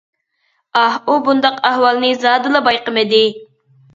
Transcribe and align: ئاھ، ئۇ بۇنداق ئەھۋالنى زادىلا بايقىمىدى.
ئاھ، 0.79 0.95
ئۇ 1.11 1.17
بۇنداق 1.27 1.59
ئەھۋالنى 1.69 2.11
زادىلا 2.23 2.61
بايقىمىدى. 2.69 3.23